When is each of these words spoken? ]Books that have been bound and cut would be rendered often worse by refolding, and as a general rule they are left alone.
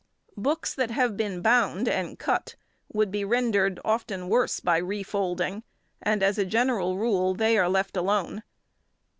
]Books 0.35 0.73
that 0.73 0.89
have 0.89 1.15
been 1.15 1.43
bound 1.43 1.87
and 1.87 2.17
cut 2.17 2.55
would 2.91 3.11
be 3.11 3.23
rendered 3.23 3.79
often 3.85 4.29
worse 4.29 4.59
by 4.59 4.77
refolding, 4.77 5.61
and 6.01 6.23
as 6.23 6.39
a 6.39 6.43
general 6.45 6.97
rule 6.97 7.35
they 7.35 7.55
are 7.55 7.69
left 7.69 7.95
alone. 7.95 8.41